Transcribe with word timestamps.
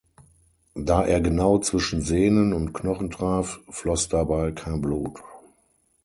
Da 0.73 1.05
er 1.05 1.21
genau 1.21 1.59
zwischen 1.59 2.01
Sehnen 2.01 2.53
und 2.55 2.73
Knochen 2.73 3.11
traf, 3.11 3.59
floss 3.69 4.09
dabei 4.09 4.51
kein 4.51 4.81
Blut. 4.81 5.19